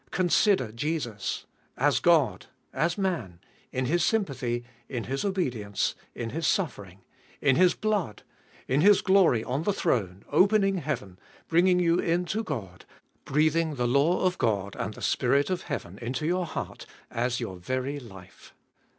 [0.09, 1.45] Consider Jesus!
[1.77, 2.47] As God!
[2.73, 3.39] As Man!
[3.71, 4.63] In His sympathy!
[4.89, 5.93] In His obedience!
[6.15, 7.01] In His suffering!
[7.39, 8.23] In His blood!
[8.67, 12.83] In His glory on the throne; opening heaven; bringing you in to God;
[13.25, 17.57] breathing the law of God and the Spirit of heaven into your heart, as your
[17.57, 18.55] very life